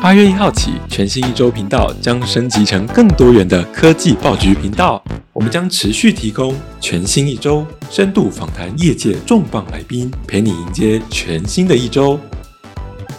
[0.00, 5.02] 八月一号起，全新一周频道将升级成更多元的科技爆局频道。
[5.32, 12.18] 我们将持续提供全新一周深度访谈业界重磅来宾，陪你迎接全新的一周。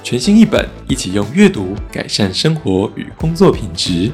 [0.02, 4.10] 全新一本，一起用阅读改善生活与工作品质，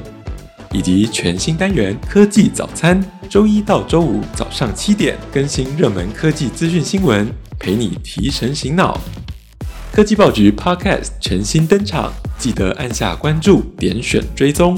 [0.71, 8.99] 以及全新单元科技早餐，周一到周五早上七点更新热门科技资讯新闻，陪你提神醒脑。
[9.95, 14.77] 科技报局 Podcast 全新登场，记得按下关注，点选追踪。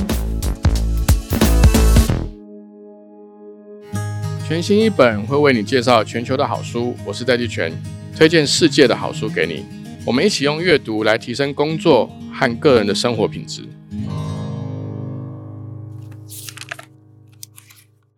[4.48, 7.73] 全新一本会为你介绍全球的好书，我是戴季全，
[8.16, 9.66] 推荐世界的好书给你。
[10.05, 13.63] 我们一起用阅读来提升工作和个人的生活品质。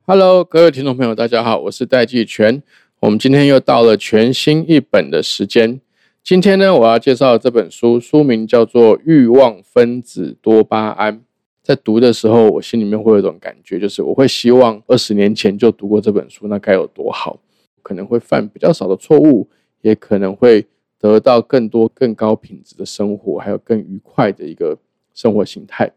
[0.02, 2.62] Hello，各位听众朋友，大家好，我是戴季全。
[3.00, 5.80] 我们今天又到了全新一本的时间。
[6.22, 11.18] 今天呢，我要介绍这本书，书名叫做《欲望分子多巴胺》。
[11.64, 17.40] 在读的时候，我心里面会有一种感觉，就是我会希望二十年前就读过这本书，那该有多好！
[17.82, 19.50] 可能会犯比较少的错误，
[19.82, 20.68] 也可能会
[21.00, 24.78] 得到更多更高品质的生活，还有更愉快的一个
[25.16, 25.92] 生活形态。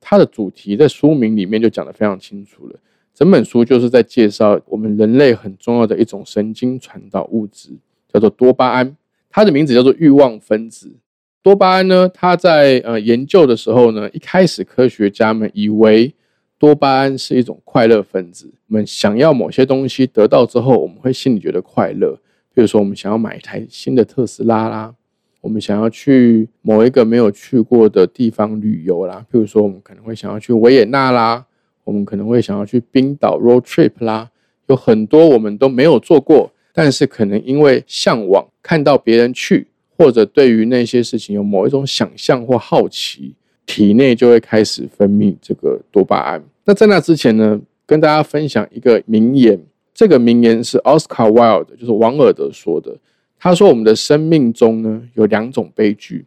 [0.00, 2.78] 它的主题在书名里面就讲得非常清楚了。
[3.14, 7.70] 整本书就是在介绍我们人类很重要的一种神经传导物质，
[8.12, 8.96] 叫做多巴胺。
[9.36, 10.96] 它的名字叫做欲望分子
[11.42, 12.08] 多巴胺呢。
[12.08, 16.14] 它在呃研究的时候呢，一开始科学家们以为
[16.58, 18.50] 多巴胺是一种快乐分子。
[18.66, 22.18] 我们想要某些东西得到之后，我们会心里觉得快乐。
[22.54, 24.94] 比如说，我们想要买一台新的特斯拉啦，
[25.42, 29.26] 我们想要去某一个没有去过的地方旅游啦。
[29.30, 31.44] 比如说，我们可能会想要去维也纳啦，
[31.84, 34.30] 我们可能会想要去冰岛 road trip 啦，
[34.68, 36.50] 有很多我们都没有做过。
[36.78, 46.44] 但是可能因为向往看到别人去，或者对于那些事情有某一种想象或好奇，体内就会开始分泌这个多巴胺。
[46.66, 49.58] 那在那之前呢，跟大家分享一个名言，
[49.94, 52.94] 这个名言是 Oscar Wilde，就是王尔德说的。
[53.38, 56.26] 他说：“我们的生命中呢有两种悲剧，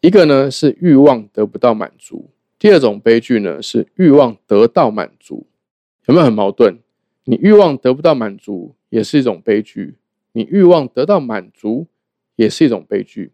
[0.00, 5.46] 一个呢是欲望得不到满足，第二种悲剧呢是欲望得到满足。
[6.06, 6.78] 有没有很矛盾？
[7.30, 9.94] 你欲望得不到满足。”也是一种悲剧，
[10.32, 11.86] 你欲望得到满足
[12.34, 13.30] 也是一种悲剧。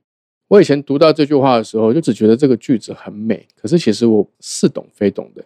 [0.48, 5.42] 我以前读到这句话的时候，就只觉得这个句子很美，可是其实我似懂非懂的。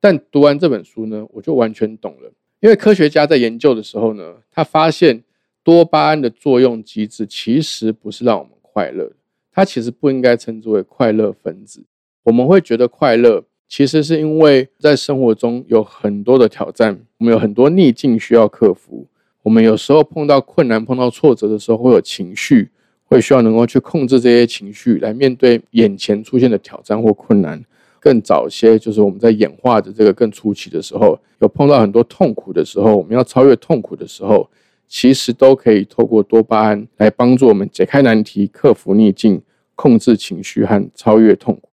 [0.00, 2.32] 但读完这本书呢，我就完全懂了。
[2.60, 5.22] 因为科学家在研究的时候呢，他发现
[5.62, 9.12] 多巴胺的作用机制其实不是让我们快乐，
[9.52, 11.84] 它其实不应该称之为快乐分子。
[12.22, 13.44] 我们会觉得快乐，
[13.74, 19.06] 其实是因为在生活中有很多的挑战，我们有很多逆境需要克服。
[19.42, 22.68] 我们有时候碰到困难、碰到挫折的时候，会有情绪，
[23.06, 27.64] 会需要能够去控制这些情绪，来面对眼前出现的挑战或困难。
[27.98, 34.50] 更早些，就是我们在演化的这个更初期的时候，有碰到很多痛苦的时候，我们要超越痛苦的时候，
[34.86, 39.40] 其实都可以透过多巴胺来帮助我们解开难题、克服逆境、
[39.74, 41.70] 控制情绪和超越痛苦。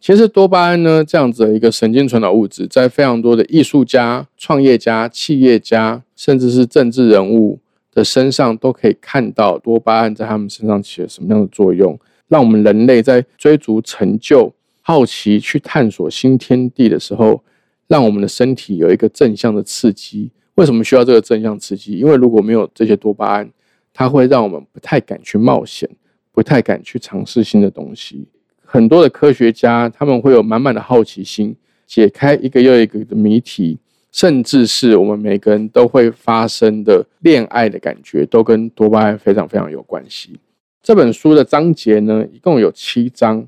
[0.00, 7.58] 其实多巴胺呢，这样子的一个神经传导物质，在非常多的艺术家、创业家、企业家，甚至是政治人物
[7.92, 14.50] 的身上，都可以看到多巴胺在他们身上起了什么样的作用，让我们人类在追逐成就、
[14.80, 17.44] 好奇去探索新天地的时候，
[17.86, 20.30] 让我们的身体有一个正向的刺激。
[20.54, 21.98] 为什么需要这个正向刺激？
[21.98, 23.50] 因为如果没有这些多巴胺，
[23.92, 25.86] 它会让我们不太敢去冒险，
[26.32, 28.26] 不太敢去尝试新的东西。
[28.72, 31.56] 很多的科学家，他们会有满满的好奇心，
[31.88, 33.76] 解开一个又一个的谜题，
[34.12, 40.38] 甚至是我们每个人都会发生的恋爱的感觉，都跟多巴胺非常非常有关系。
[40.84, 43.44] 这本书的章节呢，一共有七章，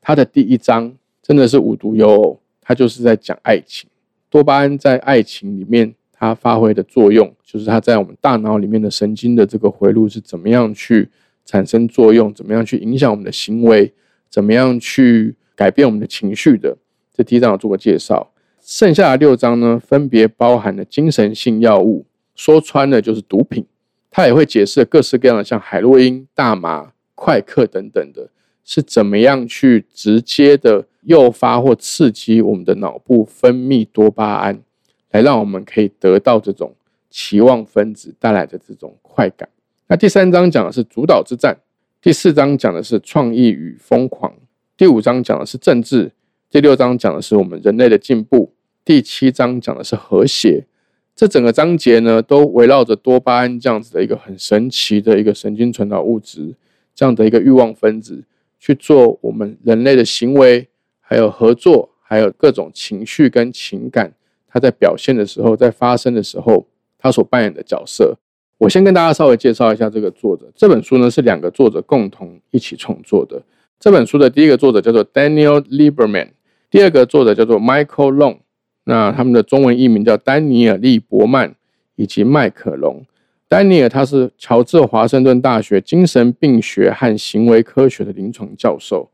[0.00, 0.90] 它的第一章
[1.20, 3.90] 真的是无独有偶，它就是在讲爱情。
[4.30, 11.10] 多巴胺在爱情里面它发挥的作用，就是它在我们大脑里面的神经的这个回路是怎么样去
[11.44, 13.92] 产生作用，怎么样去影响我们的行为。
[14.32, 16.78] 怎么样去改变我们的情绪的？
[17.12, 18.32] 这第一章有做过介绍，
[18.62, 23.66] 剩下的六章呢，分别包含了精神性药物，说穿了就是毒品。
[24.10, 28.30] 它也会解释各式各样的，像海洛因、大麻、快克等等的，
[28.64, 34.62] 是怎么样去直接的诱发或刺激我们的脑部分泌多巴胺，
[35.10, 36.74] 来让我们可以得到这种
[37.10, 39.46] 期望分子带来的这种快感。
[39.88, 41.58] 那第三章讲的是主导之战。
[42.02, 44.34] 第四章讲的是创意与疯狂，
[44.76, 46.10] 第五章讲的是政治，
[46.50, 48.52] 第六章讲的是我们人类的进步，
[48.84, 50.66] 第七章讲的是和谐。
[51.14, 56.56] 这整个章节呢，都围绕着多巴胺这样子的一个很神奇的一个神经传导物质，
[56.92, 58.24] 这样的一个欲望分子
[58.58, 60.66] 去做我们人类的行为，
[60.98, 64.12] 还有合作，还有各种情绪跟情感，
[64.48, 66.66] 它在表现的时候，在发生的时候，
[66.98, 68.18] 它所扮演的角色。
[68.62, 70.48] 我先跟大家稍微介绍一下这个作者。
[70.54, 73.42] 这本书呢是两个作者共同一起创作的。
[73.80, 76.28] 这本书的第一个作者叫做 Daniel Lieberman，
[76.70, 78.36] 第二个作者叫做 Michael Long。
[78.84, 81.56] 那他们的中文译名叫丹尼尔·利伯曼
[81.96, 83.04] 以及麦克龙。
[83.48, 89.10] 丹尼尔他是乔治华盛顿大学精神病学和行为科学的临床教授，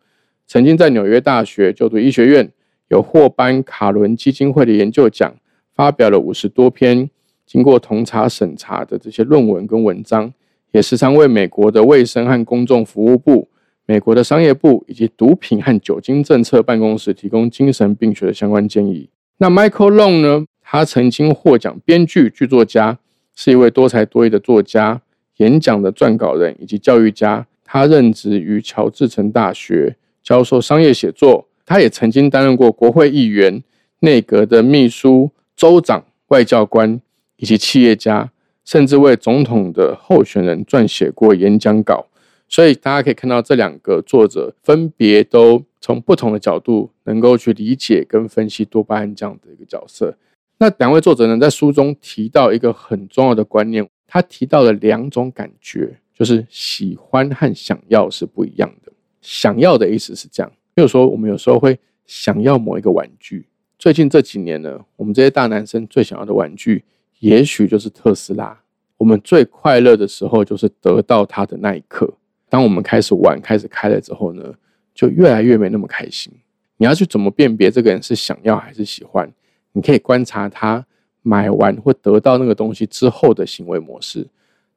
[0.46, 2.52] 曾经在纽约大学就读医学院，
[2.88, 5.34] 有获颁卡伦基金会的研究奖，
[5.74, 7.08] 发表了五十多篇。
[7.48, 10.30] 经过同查审查的这些论文跟文章，
[10.72, 13.48] 也时常为美国的卫生和公众服务部、
[13.86, 19.08] 美国的商业部以及毒品和酒精政策办公室提供精神病学的相关建议。
[19.38, 20.44] 那 Michael Long 呢？
[20.62, 22.98] 他曾经获奖编剧、剧作家，
[23.34, 25.00] 是一位多才多艺的作家、
[25.38, 27.46] 演讲的撰稿人以及教育家。
[27.64, 31.46] 他任职于乔治城大学教授商业写作。
[31.64, 33.62] 他也曾经担任过国会议员、
[34.00, 37.00] 内阁的秘书、州长、外交官。
[37.38, 38.30] 以及企业家，
[38.64, 42.06] 甚至为总统的候选人撰写过演讲稿，
[42.48, 50.16] 所以大家可以看到这两个作者分别都从不同的角度能够去理解跟分析多巴胺这样的一个角色。
[50.58, 58.92] 那两位作者呢，在书中提到一个很重要的观念，他提到了两种感觉，就是喜欢和想要是不一样的。
[59.22, 63.46] 想要的意思是这样，比如说我们有时候会想要某一个玩具，
[63.78, 66.84] 最近这几年呢，我们这些大男生最想要的玩具。
[67.20, 68.60] 也许就是特斯拉。
[68.96, 72.12] 我们最快乐的时候就是得到它的那一刻。
[72.48, 74.54] 当我们开始玩、开始开了之后呢，
[74.94, 76.32] 就越来越没那么开心。
[76.76, 79.32] 你要去怎么辨别这个人是想要还是喜欢？
[79.72, 80.84] 你可以观察他
[81.22, 84.26] 买完或得到那个东西之后的行为模式。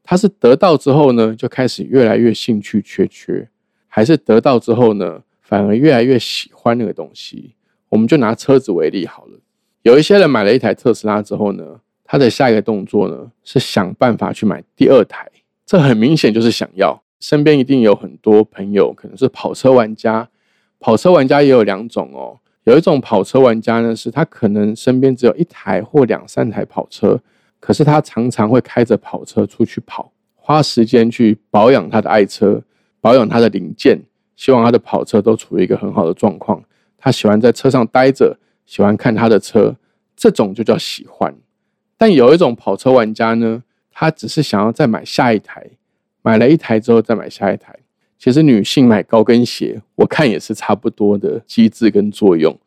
[0.03, 3.47] 他是得到之后呢，就开始越来越兴趣缺缺，
[3.87, 7.55] 还是得到之后呢，反而越来越喜欢那个东西？
[7.89, 9.39] 我们就拿车子为例好了。
[9.83, 11.79] 有一些人买了一台特斯拉之后呢？
[12.11, 15.25] 他的下一个动作呢，是想办法去买第二台。
[15.65, 17.01] 这很明显就是想要。
[17.21, 20.27] 身边一定有很多朋友，可能是跑车玩家。
[20.77, 22.37] 跑车玩家也有两种哦。
[22.65, 27.17] 有一种跑车玩家呢，是他可能身边只有一台或两三台跑车，
[27.61, 32.61] 可是他常常会开着跑车出去跑，花时间去保养他的爱车，
[32.99, 33.97] 保养他的零件，
[34.35, 36.61] 希望他的跑车都处于一个很好的状况。
[36.97, 39.73] 他喜欢在车上待着，喜欢看他的车，
[40.17, 41.33] 这种就叫喜欢。
[42.01, 43.61] 但有一种跑车玩家呢，
[43.91, 45.63] 他只是想要再买下一台，
[46.23, 47.75] 买了一台之后再买下一台。
[48.17, 52.57] 其实女性买高跟鞋，我看也是差不多的机制跟作用。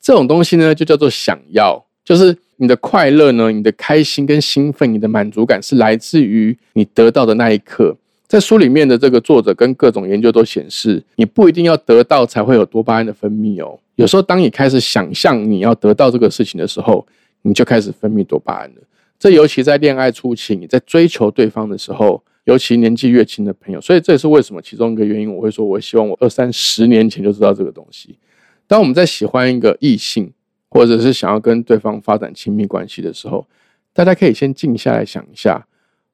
[0.00, 7.94] 这种东西呢，就叫做想要，就是你的快乐呢，你的开心跟兴奋，你的满足感是来自于你得到的那一刻。
[8.26, 13.78] 在书里面的这个作者跟各种研究都显示，你不一定要得到才会有多巴胺的分泌哦。
[13.96, 17.06] 有时候当你开始想象你要得到这个事情的时候，
[17.42, 18.82] 你就开始分泌多巴胺了。
[19.18, 28.18] 这尤其在恋爱初期，你在追求对方的时候，尤其年纪越轻的朋友，所以这也是为什么其中一个原因，我会说，我希望我二三十年前就知道这个东西。
[28.66, 30.32] 当我们在喜欢一个异性，
[30.68, 33.46] 或者是想要跟对方发展亲密关系的时候，
[33.92, 35.66] 大家可以先静下来想一下：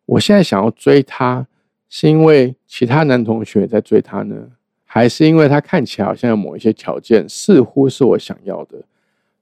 [0.06, 1.46] 我现在想要追他，
[1.90, 4.48] 是因为其他男同学在追他呢，
[4.84, 8.82] 还是因为他看起来好像有某一些条件，似乎是我想要的？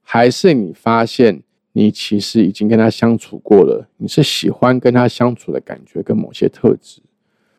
[0.01, 1.41] 还是你发现
[1.75, 7.01] 你其实已经跟他相处过了，你是喜欢跟他相处的感觉跟某些特质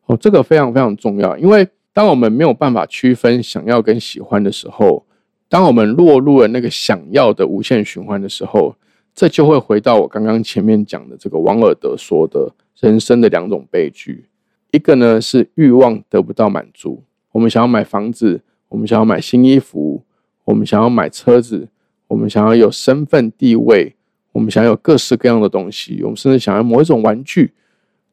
[0.07, 1.37] 哦，这个非常非常重要。
[1.37, 5.05] 因为当我们没有办法区分想要跟喜欢的时候，
[5.49, 8.77] 当我们落入了那个想要的无限循环的时候，
[9.15, 14.27] 这就会回到我刚刚前面讲的这个王尔德说的人生的两种悲剧。
[14.71, 17.03] 一个呢是欲望得不到满足，
[17.33, 20.05] 我们想要买房子，我们想要买新衣服，
[20.45, 21.69] 我们想要买车子。
[22.07, 23.97] 我们想要有身份地位，
[24.35, 27.53] 我们想要有各式各样的东西，我们甚至想要某一种玩具，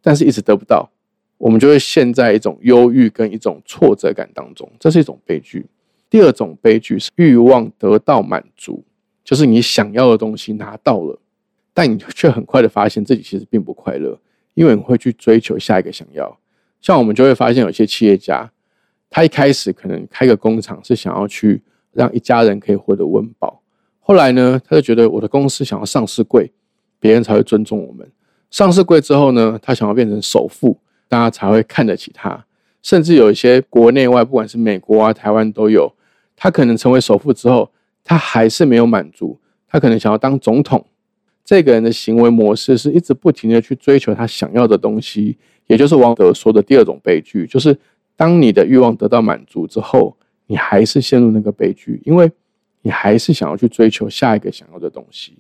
[0.04, 0.88] 但是一直得不到，
[1.40, 5.66] 我们就会陷在一种忧郁跟一种挫折感当中，这是一种悲剧。
[6.12, 8.84] 第二种悲剧是欲望得到满足，
[9.24, 11.20] 就是你想要的东西拿到了，
[11.74, 14.20] 但你却很快的发现自己其实并不快乐，
[14.54, 16.38] 因为你会去追求下一个想要。
[16.80, 18.52] 像我们就会发现有些企业家，
[19.10, 21.62] 他一开始可能开个工厂是想要去
[21.92, 23.61] 让一家人可以获得温饱。
[24.04, 26.52] 后来呢，他就觉得我的公司想要上市贵，
[27.00, 28.06] 别人才会尊重我们。
[28.50, 30.78] 上市贵之后呢，他想要变成首富，
[31.08, 32.46] 大家才会看得起他。
[32.82, 35.94] 甚至有一些国内外，不管是美国啊、台湾都有，
[36.36, 37.72] 他可能成为首富之后，
[38.04, 39.40] 他还是没有满足，
[39.70, 40.84] 他可能想要当总统。
[41.46, 47.78] 这个人的行为模式是一直不停的去追求他想要的东西，也就是王德说的第二种悲剧，就是
[48.18, 50.18] 当你的欲望得到满足之后，
[50.48, 52.30] 你还是陷入那个悲剧，因为。
[52.82, 55.38] 你还是想要去追求下一个想要的东西。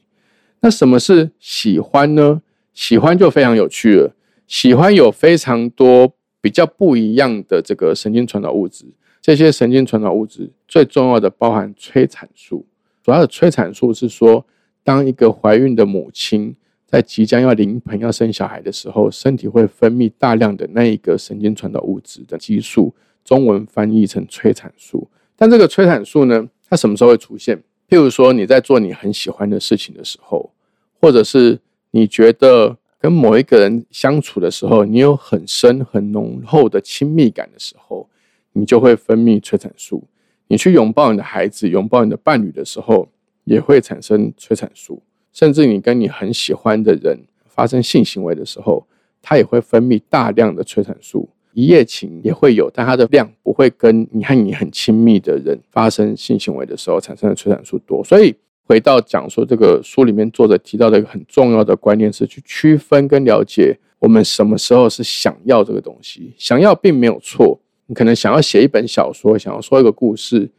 [0.59, 2.41] 那什么是喜欢呢？
[2.73, 4.15] 喜欢就非常有趣了。
[4.47, 8.85] 喜欢有非常多比较不一样的这个神经传导物质，
[9.21, 12.65] 这些神经传导物质最重要的包含催产素。
[13.01, 14.45] 主要的催产素是说，
[14.83, 16.55] 当一个怀孕的母亲
[16.85, 22.93] 在即将要临盆要生小孩的时候，身体会分泌大量的那一个神经传导物质的激素，
[23.23, 25.09] 中文翻译成催产素。
[25.35, 27.61] 但这个催产素呢，它什么时候会出现？
[27.89, 30.53] 譬如说你在做你很喜欢的事情的时候，
[31.01, 31.59] 或者是
[31.91, 38.09] 你觉得跟某一个人相处的时候，你有很深很浓厚的亲密感的时候，
[38.53, 40.07] 你就会分泌催产素。
[40.47, 43.09] 你去拥抱你的孩子、拥抱你的伴侣的时候，
[43.43, 45.03] 也会产生催产素。
[45.33, 48.87] 甚至你跟你很喜欢的人发生性行为的时候，
[49.21, 51.29] 它也会分泌大量的催产素。
[51.53, 58.03] 一夜情也会有，但它的量不会跟你和你很亲密的人发生性行为的时候产生的催产素多。
[58.03, 58.33] 所以
[58.65, 66.33] 回到讲说，这个书里面作者提到的一个很重要的观念是去区分跟了解我们什么时候是想要这个东西。
[66.37, 70.49] 想要并没有错，你可能想要写一本小说，想要说一个故事，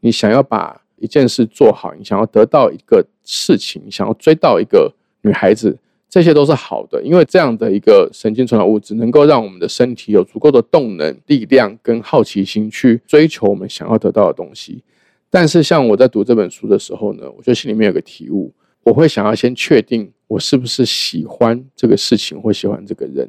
[0.00, 4.92] 你想要把一件事做好，你想要得到一个事情，想要追到一个
[5.22, 5.78] 女孩子。
[6.12, 14.84] 这些都是好的，因为这样的一个神经传导物质能够让我们的身体有足够的动能、力量跟好奇心去追求我们想要得到的东西。
[15.30, 18.52] 但是，像我在读这本书的时候呢，我觉得心里面有个体悟，
[18.82, 23.26] 我会想要先确定我是不是喜欢这个事情或喜欢这个人，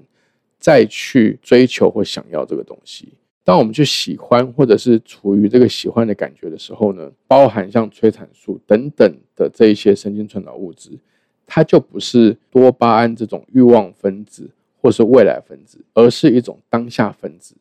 [0.59, 3.13] 再去追求或想要这个东西。
[3.45, 10.99] 当我们去喜欢或者是处于这个喜欢的感觉的时候呢，包含像催产素等等的这一些神经传导物质。
[11.45, 14.49] 它就不是多巴胺这种欲望分子，
[14.81, 17.55] 或是未来分子，而是一种当下分子。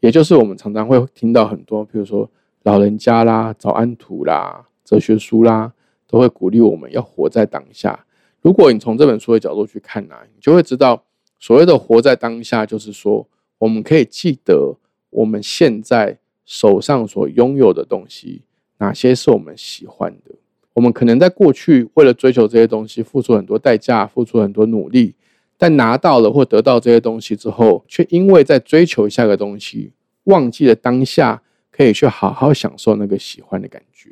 [0.00, 2.28] 也就是我们常常会听到很多，比如说
[2.62, 5.72] 老人家啦、早安图啦、哲学书啦，
[6.06, 8.04] 都会鼓励我们要活在当下。
[8.42, 11.02] 如果你从这本书的角度去看呢，你就会知道，
[11.40, 13.26] 所谓的活在当下，就是说
[13.58, 14.76] 我们可以记得
[15.10, 18.42] 我们现在手上所拥有的东西，
[18.78, 20.34] 哪些是我们喜欢的。
[20.76, 25.14] 我们可能在过去为了追求这些东西，付出很多代价，付出很多努力，
[25.56, 29.92] 但拿到了或得到这些东西之后，却因为在追求下个东西，
[30.24, 31.40] 忘记了当下
[31.70, 34.10] 可以去好好享受那个喜欢的感觉。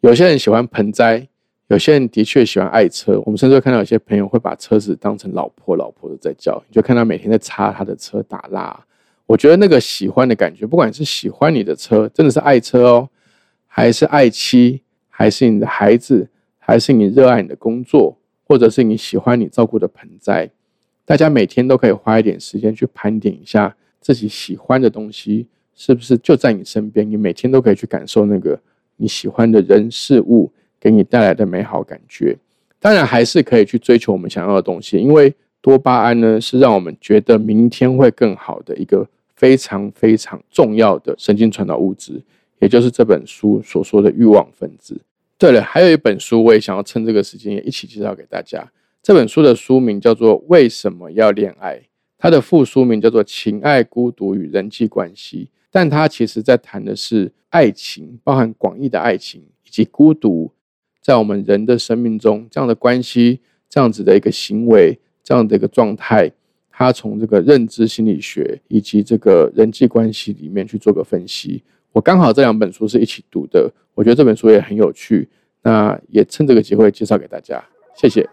[0.00, 1.28] 有些人喜欢盆栽，
[1.68, 3.22] 有些人的确喜欢爱车。
[3.24, 8.84] 我们甚至会看到有些朋友会把车子当成老婆，老婆的在叫，你就看他每天在擦他的车打蜡。
[9.26, 13.08] 我觉得那个喜欢的感觉，不管是喜欢你的车，真的是爱车哦，
[13.68, 14.82] 还是爱妻。
[15.22, 20.50] 还是你的孩子，还是你热爱你的工作，或者是你喜欢你照顾的盆栽，
[21.04, 27.08] 大家每天都可以花一点时间去盘点一下自己喜欢的东西，是不是就在你身边？
[27.08, 28.58] 你每天都可以去感受那个
[28.96, 30.50] 你喜欢的人事物
[30.80, 32.36] 给你带来的美好感觉。
[32.80, 42.20] 当然，还是可以去追求我们想要的东西，因为多巴胺呢是让我们觉得明天会更好的一个非常非常重要的神经传导物质。
[42.58, 45.00] 也就是这本书所说的欲望分子。
[45.42, 48.70] 对了，还有一本书，我也想要趁这个时间也一起介绍给大家。
[49.02, 51.74] 这本书的书名叫做《为什么要恋爱》，
[52.16, 55.48] 它的副书名叫做《情爱、孤独与人际关系》。
[55.72, 60.52] 但它其实在谈的是爱情，包含广义的爱情以及孤独，
[61.00, 66.30] 在我们人的生命中这样的关系、这样子的一个行为、这样的一个状态，
[66.70, 71.64] 它从这个认知心理学以及这个人际关系里面去做个分析。
[71.90, 75.28] 我刚好这两本书是一起读的，我觉得这本书也很有趣，
[75.62, 77.62] 那也趁这个机会介绍给大家，
[77.94, 78.28] 谢谢。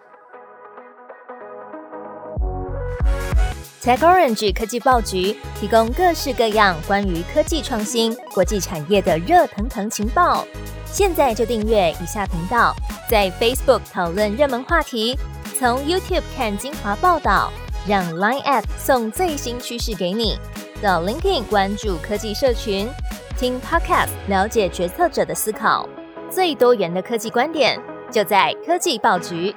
[3.82, 10.46] TechOrange 科技报局提供各式各样关于科技创新、国际产业的热腾腾情报，
[10.86, 12.75] 现在就订阅以下频道，
[13.10, 15.18] 在 Facebook 讨论热门话题，
[15.58, 17.51] 从 YouTube 看精华报道，
[17.88, 20.38] 让 Line App 送最新趋势给你，
[20.82, 22.88] 到 LinkedIn 关注科技社群。
[23.39, 25.88] 听 Podcast，了解决策者的思考，
[26.29, 27.79] 最多元的科技观点，
[28.12, 29.55] 就在科技报局。